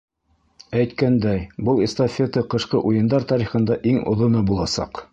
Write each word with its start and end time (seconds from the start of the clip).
Әйткәндәй, 0.83 1.43
был 1.69 1.83
эстафета 1.89 2.45
Ҡышҡы 2.55 2.83
уйындар 2.93 3.31
тарихында 3.33 3.81
иң 3.93 4.05
оҙоно 4.15 4.47
буласаҡ. 4.53 5.09